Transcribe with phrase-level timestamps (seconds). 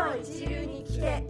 [0.00, 1.24] の一流に来て。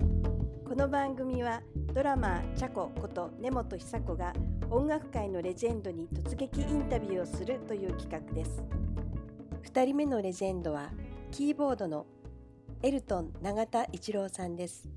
[0.65, 1.61] この番組は
[1.93, 4.33] ドラマーチャコこと根本久子が
[4.71, 8.63] 音楽界のレジェンドに突撃インタビューをするという企画です。
[9.65, 10.93] 2人目のレジェンドは
[11.33, 12.07] キーボードの
[12.85, 14.89] エルトン永田一郎さんです。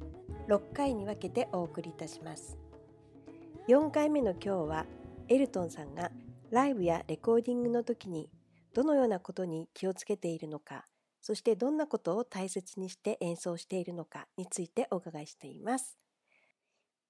[0.47, 2.59] 6回に分けてお送りいたします。
[3.67, 4.85] 4回目の今日は
[5.29, 6.11] エルトンさんが
[6.51, 8.29] ライブやレコーディングの時に
[8.75, 10.85] どのようなことに気をつけているのか
[11.23, 15.97] そしてどんなことを大切にして演奏しているのかについてお伺いしています。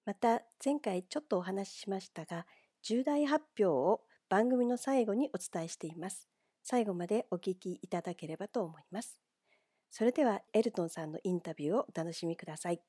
[0.06, 2.46] また前回ちょっとお話ししましたが
[2.84, 6.30] 重大発表を番組の最後にお伝えしています。
[6.62, 9.18] 最後までお聞きいただければと思います。
[9.90, 12.80] それではエルトンさんのインタビューをお楽しみください。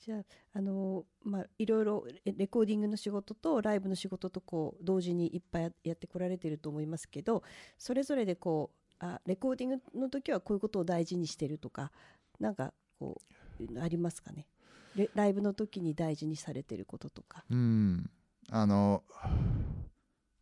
[0.00, 7.42] じゃああのまあいろいろレコーディングの仕事とライブの仕事とこう同時にいっぱいやってこられていると思いますけど
[7.78, 11.90] それぞれでこうあレコーディングの時はこういうことを大事にしてるとか
[12.40, 13.20] なんかこ
[13.60, 14.46] うありますかね？
[15.14, 17.44] ライブの時に大事にされてることとか。
[17.50, 18.10] うん。
[18.50, 19.02] あの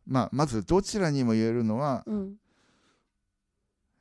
[0.07, 2.35] まあ、まずどちらにも言えるのは、うん、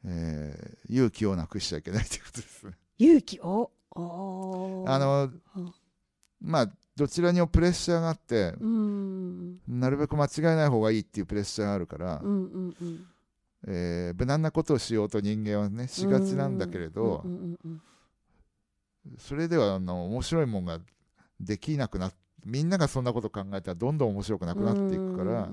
[0.04, 2.74] えー、勇気をなくしちゃいけないということですね。
[2.98, 3.72] 勇気を？
[3.94, 4.00] あ
[4.98, 5.30] の、
[6.42, 13.06] まあどちらにもプレッシャーがあって、うん、なるべく間違えない方がいいっていうプレッシャーがあるから、うんうんうん、
[13.68, 17.24] えー、無難なことをしようと人間はねしがちなんだけれど、
[19.18, 20.80] それではあの面白いもんが
[21.40, 22.12] できなくな
[22.46, 25.50] みんながそんなこと考えたらどんどん面白くなくなっていくから、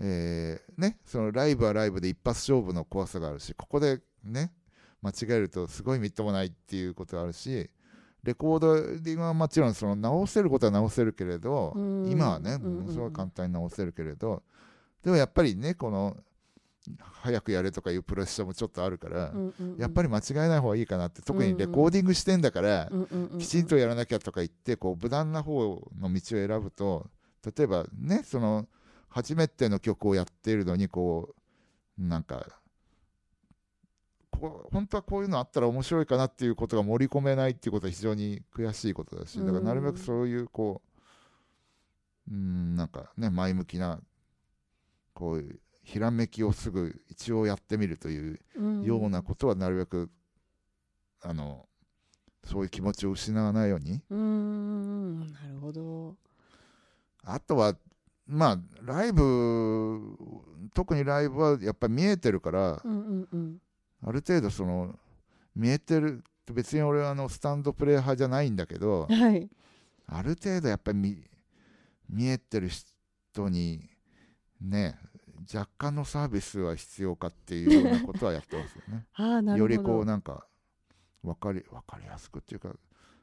[0.00, 4.52] えー、ね、そのライブはライブで一発勝負の怖さがあるしここでね
[5.02, 7.70] 間違えるとすごいみっともないっていうことがあるし
[8.24, 11.72] レコードディングはもちろんその直せることは直せるけれど
[12.08, 14.42] 今はねものすごい簡単に直せるけれど
[15.04, 16.16] でもやっぱりねこの
[17.22, 19.32] 早くやれとかいうプレッシャーもちょっとあるから、
[19.76, 22.90] やっぱり間違えない方がいいかなって特にレコーディングしてんだから、
[23.38, 27.10] きちんとやらなきゃとか言ってこう無難な方の道を選ぶと
[27.56, 28.66] 例えばねその
[29.08, 31.34] 初めての曲をやっているのにこ
[31.98, 32.46] うなんか
[34.30, 40.82] こ本当はこういうのあったら面白いかなっていうことが盛り込めないっていうことは非常に悔しいことだしだからなるべくそういうこ
[42.30, 44.00] ううんなんかね前向きな
[45.14, 48.38] こういうひらめきをすぐ一応やってみるという
[48.84, 50.10] ようなことはなるべく
[51.22, 51.64] あの
[52.44, 54.02] そういう気持ちを失わないように。
[54.10, 55.20] うん。
[55.32, 56.14] なるほど。
[57.24, 57.74] あとは
[58.26, 59.98] まあライブ
[60.74, 63.58] 特にライブはやっぱり見えてるから、うんうんうん、
[64.04, 64.94] ある程度その
[65.56, 66.22] 見えてる
[66.52, 69.48] 別に俺はあのスタンドプレー派じゃないんだけど、はい、
[70.06, 71.16] ある程度やっぱり見
[72.10, 73.88] 見えてる人に
[74.60, 74.98] ね
[75.52, 79.06] 若干のサービスは必要かっていうようなことはやってますよね。
[79.14, 80.46] あなるほどよりこうなんか
[81.22, 82.74] 分かり分かりやすくっていうか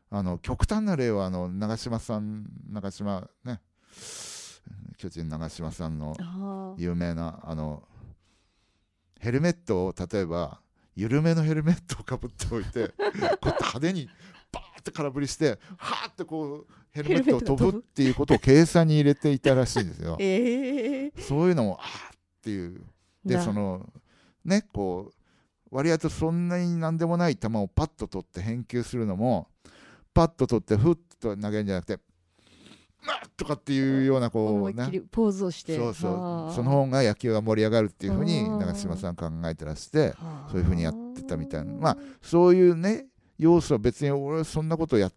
[0.10, 3.62] あの極端な例はあの長嶋さん長嶋ね
[4.98, 7.84] 巨人長嶋さんの有名なあの
[9.20, 10.62] ヘルメットを例えば
[10.96, 14.10] 緩めのヘルメットをかぶっておいて こうやって派手に
[14.52, 20.16] バーって空振りしてはーってこうヘルメットを飛ぶっていうことを計算に入れていたらしいんですよ。
[20.22, 22.15] えー、そういうのもあー
[22.46, 22.82] っていう。
[23.26, 23.92] でその
[24.44, 29.48] ねこう割とそんなに何でもない球をパッと取って返球するのも
[30.14, 32.00] パッと取ってふっと投げるんじゃなくて
[33.36, 35.02] とかっていうようなこうね。
[35.12, 35.76] ポーズをして。
[35.76, 36.56] そうそう。
[36.56, 40.14] その方が野球が盛り上がるっていうふうに長嶋さん考えてらして
[40.50, 41.74] そういうふうにやってたみたいな。
[41.74, 43.08] まあそういうね
[43.38, 45.14] 要素は別に俺はそんなことやっ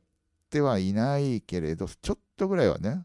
[0.50, 3.04] てはいないけれどちょっとぐらいはね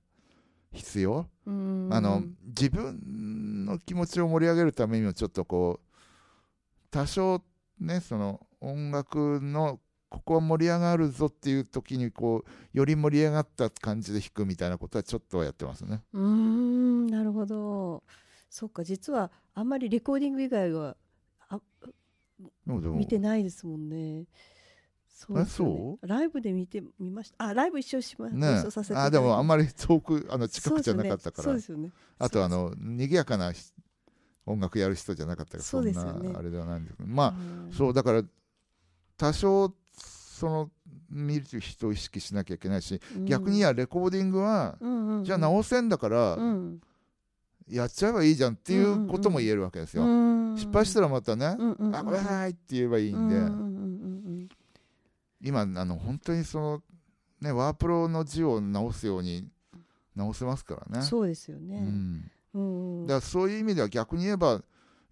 [0.71, 1.27] 必要。
[1.45, 2.99] あの自分
[3.63, 5.97] の気持ちを盛り上げるためにもちょっとこう
[6.91, 7.41] 多少
[7.79, 9.79] ねその音楽の
[10.09, 16.03] ここは盛り上がるぞっていう時にこうより盛り上がった感じで弾くみたいなことはちょっとやってますね。
[16.13, 18.03] うんなるほど
[18.49, 20.95] そうか実はあんまりレコーディング以外は
[21.49, 21.59] あ
[22.67, 24.25] 見てないですもんね。
[25.27, 26.07] そう、ね、そう？
[26.07, 27.45] ライブで見てみました。
[27.45, 31.43] あライブ一緒しまね、させてあでもあんまり遠くあの近くじゃなかったから。
[31.43, 33.51] そうですよね、ね、あとあの賑やかな
[34.45, 37.09] 音楽やる人じゃなかったからそんなあれではないんですけど。
[37.09, 37.33] まあ
[37.71, 38.23] そうだから
[39.17, 40.69] 多少その
[41.09, 46.81] 見る人を意識しなきゃいけないし、うん、逆にやレコーディングは、うんうんうん、じゃあ直せんだから、うん、
[47.69, 50.03] やっちゃえばいいじゃんっていうことも言えるわけですよ。
[50.03, 50.51] うん。
[50.51, 53.53] うん、失敗したらまたね、うんうんうん、あごめんなさいって言えばいいんで、うんうんう
[53.87, 53.92] ん、
[55.43, 56.83] 今あの本当にその
[57.41, 59.47] ねワープロの字を直すように
[60.15, 61.05] 直せますからね。
[61.05, 61.77] そうですよね、
[62.53, 63.07] うん。
[63.07, 64.61] だからそういう意味では逆に言えば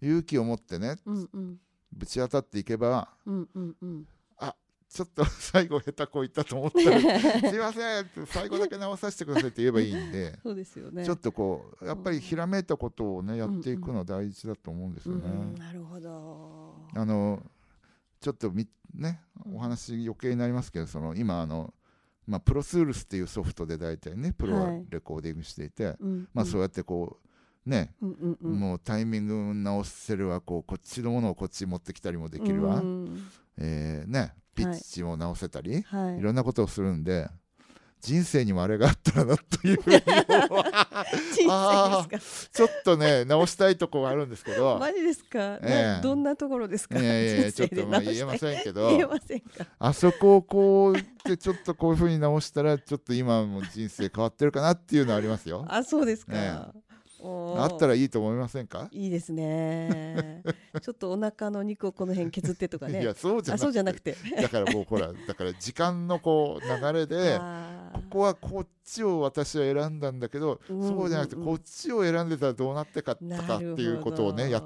[0.00, 1.56] 勇気を持ってね、うんうん、
[1.92, 4.06] ぶち当たっていけば、うんうんうん、
[4.92, 7.00] ちょっと 最後下手こいったと思ったら
[7.50, 11.04] 「すいません」って最後だけ直させてくださいって言えばいいんで そうですよね。
[11.04, 15.30] ちょっとこうやっぱりひらめいたことをねやっていくのは大事だと思うんですよね。
[15.30, 15.54] うん。
[15.54, 16.74] なるほど。
[16.94, 17.42] あの
[18.22, 19.20] ちょっとみね
[19.52, 21.74] お話余計になりますけどその今あの、
[22.26, 28.52] まあ、プロスールスっていうソフトで大体ねプロははいレコーディングしていて、うんまあ、そうやってこうね、うんうんうん。
[28.58, 33.26] もうタイミング直せるわこうこっちのものをこっちに持ってきたりもできるわ、うん
[33.58, 36.18] えーね、ピッチも直せたり、はい。
[36.18, 37.28] い、ろんなことをするんで
[38.02, 44.76] 人生にもあれがあったらなというふうにちょっとね直したいとこがあるんですけかど。
[44.80, 45.84] マジですか、ええ。
[45.98, 46.98] などんなところですか？
[46.98, 49.46] いやいやいやちょっとまあ言えませんけ言えどませんか？
[49.78, 55.64] あそこをこうってちょっとこういうふうに直したらちょっと今も人生変わってるかなっていうのはありますよ。
[55.68, 56.72] あそうですか、えおー
[57.24, 58.88] あったらいいと思いませんか？
[58.90, 60.42] いいですね。
[60.82, 63.02] ちょっとお腹の肉をこの辺削ってとかね。
[63.02, 64.12] いやそうじゃあなくて。
[64.12, 67.38] てだからもうほらだから時間のこう流れで
[67.92, 74.62] ここはこっちを私は選んだんだけど、そうじゃなくてこっちを選んでたらどうなってかったかっていうことをねや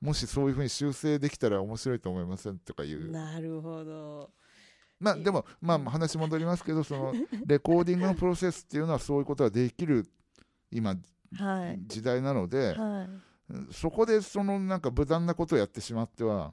[0.00, 3.10] もしそういうふうに修正できたら面白いと思いませんとかいう。
[3.10, 4.30] なるほど。
[4.98, 7.12] まあでもまあ話戻りますけどその
[7.44, 10.08] レコーディングのプロセスっていうのはそういうことができる
[10.70, 11.00] 今はい
[11.86, 13.32] 時代なので、はい。
[13.72, 16.52] そこでそのなんか無難なことをやってしまっては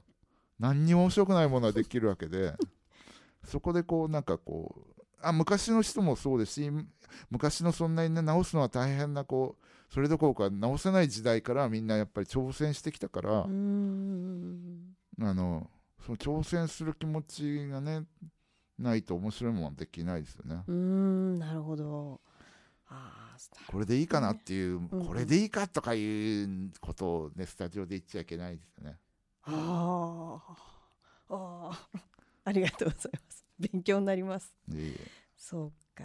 [0.58, 2.54] 何にも面白くないものができるわけで
[3.44, 6.70] そこでこうなんかこうあ昔の人もそうですし
[7.30, 15.68] 昔のそんなにね直すのは大変なこうそれどころか直せない時代からみんなやっぱり挑戦してきたから、あの
[16.06, 18.04] その挑戦する気持ちがね
[18.78, 20.62] ないと面白いものはできないですよね。
[20.68, 22.20] うーんなるほど
[23.68, 25.06] これでいいかなっていう、うん。
[25.06, 28.98] これでいいかとかいうことをねスタジオで言っちゃいけないですよね。
[29.42, 31.34] あー。
[31.34, 32.00] あー。
[32.44, 33.44] ありがとうございます。
[33.58, 34.54] 勉強になります。
[35.36, 36.04] そうか。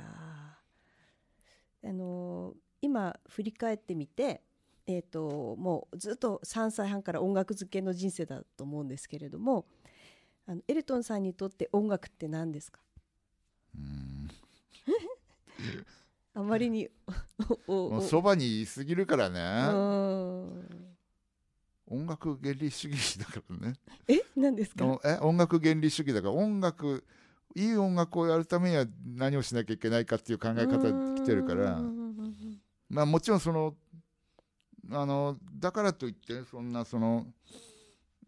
[1.84, 4.42] あの今振り返ってみて
[4.88, 9.66] えー、ともうずっと3歳半から音楽漬けの人生だと思うんですけれども
[10.46, 12.80] あのエルトンさんにとって音楽って何ですか？
[13.76, 14.30] うん
[16.36, 16.90] あまりに
[17.68, 19.40] もうそばにいすぎるからうね、
[21.88, 23.74] 音楽原理主義だからね。
[24.08, 24.22] え？
[24.36, 24.86] 何ですか？
[24.86, 25.18] おえ？
[25.22, 27.04] 音楽原理主義だから音楽
[27.56, 31.82] いい音楽をやるためには何をしなきゃいけないかっていう考え方で来てるから。
[32.90, 33.76] まあもちろんその
[34.92, 37.26] あのだからといってそんなその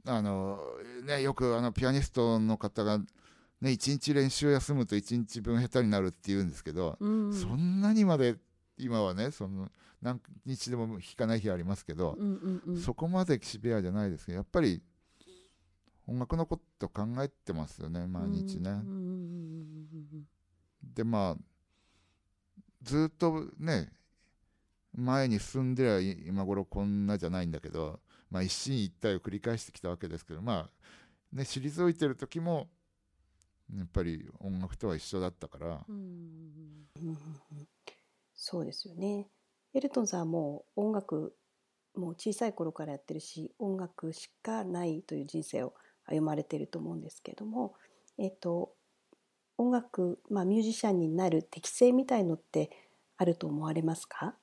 [0.05, 0.59] あの
[1.03, 2.99] ねよくあのピアニストの方が
[3.61, 8.35] ね一日練習休むと一日分下手になるって言うんですけど、うんそんなにまで
[8.77, 9.69] 今はねその
[10.01, 12.77] 何日でも弾かない日ありますけど、うんうんうん。
[12.81, 14.81] そこまでシビアじゃないですけどやっぱり
[16.07, 18.69] 音楽のこと考えてますよね毎日ね。
[18.69, 19.87] うん。
[20.93, 21.41] でまあ
[22.83, 23.91] ずっとね
[24.95, 27.99] 前に進んでりゃ今頃こんなじゃないんだけど、
[28.31, 30.69] まあ、一進一退を繰り返してきたわけですけどま
[31.33, 32.67] あね退いてる時も
[33.75, 35.85] やっぱり音楽とは一緒だったから。
[35.87, 36.87] うん
[38.33, 39.27] そうですよね。
[39.73, 41.35] エルトンさんはもう音楽
[41.95, 45.73] もう小さい頃からやってるし音楽しかないという人生を
[46.05, 47.73] 歩まれてると思うんですけども、
[48.17, 48.73] えっと
[49.57, 52.69] 音楽、まあ、ミュージシャンになる適性みたいのって
[53.17, 54.35] あると思われますか？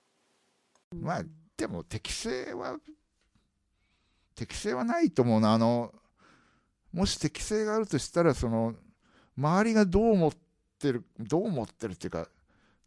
[0.93, 1.23] まあ
[1.57, 2.79] でも適性は
[4.35, 5.53] 適性はないと思うな。
[5.53, 5.95] あの
[6.93, 8.75] もし適性があるとしたらその
[9.37, 10.33] 周りがどう思っ
[10.79, 12.29] てるどう思ってるっていうか、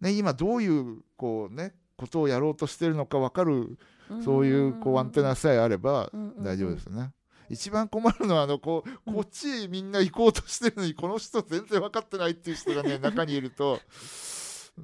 [0.01, 3.77] ね、今どういうこうねことをやろうとしてるのか分かる
[4.09, 4.23] うん。
[4.23, 7.11] そういうこうアンテナさえあれば大丈夫ですよね。
[7.49, 13.79] 一番困るのはあのこうこっちへみんな行こうとしてるのにこの人全然分かってないっていう人がね 中にいると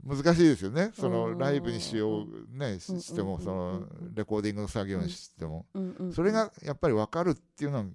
[0.05, 0.91] 難しいですよね。
[0.93, 5.65] そうんのライブにしようねしてもそのレコーディングの作業にしても。
[6.13, 7.86] それがやっぱり分かるっていうのは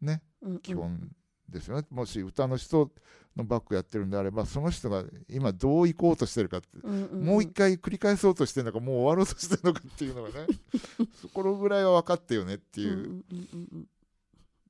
[0.00, 0.22] ね
[0.62, 1.10] 基本
[1.50, 1.86] ですよね。
[1.90, 2.90] もし歌の人
[3.36, 10.46] のバックやってるんであればその人が今どう行こうとしてるかってうんうんもう一回繰り返そうとしてるのかもう終わろうとしてるのかっていうのがね
[11.20, 13.88] そこぐらいは分かってよねっていう、うんうんうんうん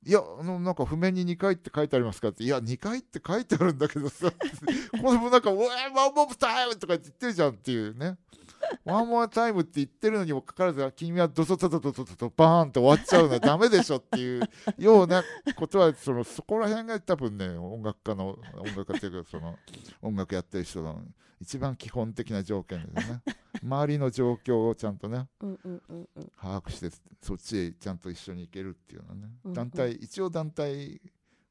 [0.03, 8.17] いやあのなんか譜面に2回って書いてありますかっていや2回って書いてあるんだけどさこれもなんか「おいワンモブタイム!」とか言ってるじゃんっていうね
[8.85, 15.23] 「ワンモアタイム」って言ってるのにもかかわらず君はドソドソドソドソバーンと終わっちゃうのはダメでしょっていうような
[15.55, 19.57] ことはそのそこら辺が多分ね音楽家の音楽家っていうかその
[20.01, 21.01] 音楽やってる人の
[21.39, 23.21] 一番基本的な条件ですね。
[23.63, 26.89] 周りの状況をちゃんとねうんうんうんうん把握して
[27.21, 29.53] そっちへちゃんと一緒に行けるっていうのはね、うんうん。
[29.53, 31.01] 団体一応団体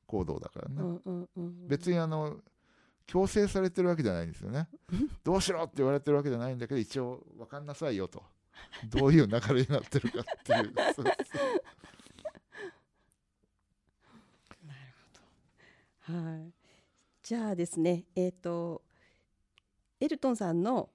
[0.06, 1.68] 行動だからね、うんうんうん。
[1.68, 2.36] 別にあの
[3.06, 4.68] 強制されてるわけじゃないんですよね。
[5.24, 8.22] どうしろって言われてるわけじゃないんだけど一応分かんなさいよと。
[8.86, 10.72] どういう流れになってるかっていう。
[10.94, 11.06] そうそう
[16.12, 16.52] はい。
[17.22, 18.82] じゃあですね、えっ、と
[20.00, 20.88] エルトンさんの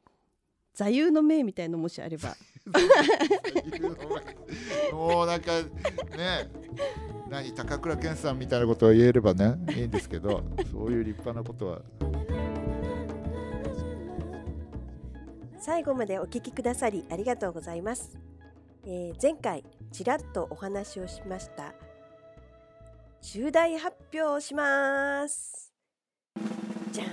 [0.73, 2.35] 座右の銘みたいのもしあれば、
[4.91, 5.69] もうなんかね
[7.29, 11.81] 何高倉健さんみたいなことを言えればねいいんですけど そういう立派なことは。
[15.59, 18.19] 最後までお聞きくださりありがとうございます、
[18.83, 21.73] えー前回ちらっとお話をしました。
[23.21, 25.73] 重大発表をします。
[26.91, 27.09] じゃーん。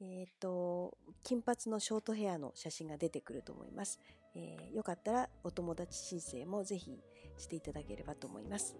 [0.00, 4.00] えっ、と金髪のショートヘアの写真が出てくると思います。
[4.34, 6.98] えーよかったらお友達申請もぜひ
[7.36, 8.76] していただければと思います。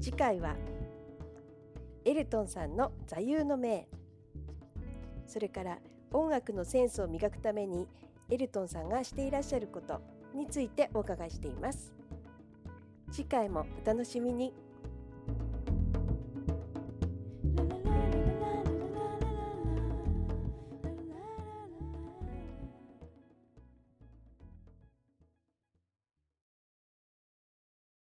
[0.00, 0.54] 次回は
[2.08, 3.86] エルトンさんの座右の銘。
[5.26, 5.78] それから
[6.10, 7.86] 音楽のセンスを磨くために
[8.30, 10.00] エルトンさんがしていらっしゃること
[10.34, 11.92] についてお伺いしています。
[13.10, 14.54] 次回もお楽しみに。